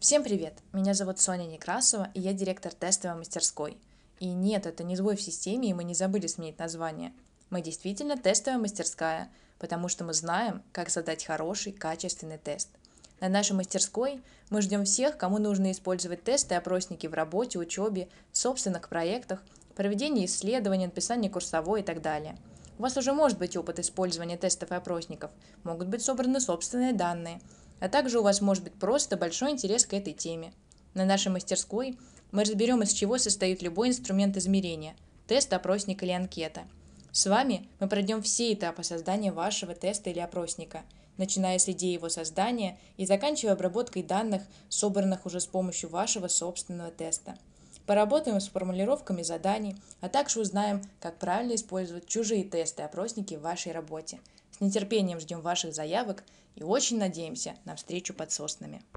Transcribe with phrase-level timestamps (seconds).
[0.00, 0.54] Всем привет!
[0.72, 3.76] Меня зовут Соня Некрасова, и я директор тестовой мастерской.
[4.20, 7.12] И нет, это не сбой в системе, и мы не забыли сменить название.
[7.50, 12.68] Мы действительно тестовая мастерская, потому что мы знаем, как создать хороший, качественный тест.
[13.18, 18.08] На нашей мастерской мы ждем всех, кому нужно использовать тесты и опросники в работе, учебе,
[18.30, 19.42] собственных проектах,
[19.74, 22.38] проведении исследований, написании курсовой и так далее–
[22.78, 25.32] у вас уже может быть опыт использования тестов и опросников,
[25.64, 27.40] могут быть собраны собственные данные,
[27.80, 30.52] а также у вас может быть просто большой интерес к этой теме.
[30.94, 31.98] На нашей мастерской
[32.30, 34.96] мы разберем, из чего состоит любой инструмент измерения–
[35.26, 36.62] тест, опросник или анкета.
[37.12, 40.82] С вами мы пройдем все этапы создания вашего теста или опросника,
[41.16, 46.90] начиная с идеи его создания и заканчивая обработкой данных, собранных уже с помощью вашего собственного
[46.90, 47.36] теста–
[47.88, 53.40] Поработаем с формулировками заданий, а также узнаем, как правильно использовать чужие тесты и опросники в
[53.40, 54.20] вашей работе.
[54.58, 56.24] С нетерпением ждем ваших заявок
[56.56, 58.82] и очень надеемся на встречу под соснами.